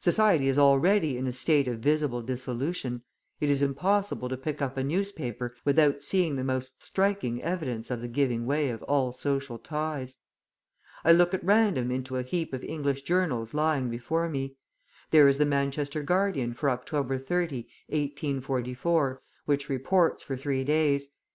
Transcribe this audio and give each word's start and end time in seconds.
Society 0.00 0.48
is 0.48 0.58
already 0.58 1.16
in 1.16 1.26
a 1.26 1.32
state 1.32 1.66
of 1.66 1.78
visible 1.78 2.20
dissolution; 2.20 3.00
it 3.40 3.48
is 3.48 3.62
impossible 3.62 4.28
to 4.28 4.36
pick 4.36 4.60
up 4.60 4.76
a 4.76 4.84
newspaper 4.84 5.54
without 5.64 6.02
seeing 6.02 6.36
the 6.36 6.44
most 6.44 6.84
striking 6.84 7.42
evidence 7.42 7.90
of 7.90 8.02
the 8.02 8.06
giving 8.08 8.44
way 8.44 8.68
of 8.68 8.82
all 8.82 9.14
social 9.14 9.56
ties. 9.58 10.18
I 11.06 11.12
look 11.12 11.32
at 11.32 11.42
random 11.42 11.90
into 11.90 12.18
a 12.18 12.22
heap 12.22 12.52
of 12.52 12.62
English 12.62 13.00
journals 13.04 13.54
lying 13.54 13.88
before 13.88 14.28
me; 14.28 14.56
there 15.08 15.26
is 15.26 15.38
the 15.38 15.46
Manchester 15.46 16.02
Guardian 16.02 16.52
for 16.52 16.68
October 16.68 17.16
30, 17.16 17.60
1844, 17.86 19.22
which 19.46 19.70
reports 19.70 20.22
for 20.22 20.36
three 20.36 20.64
days. 20.64 21.08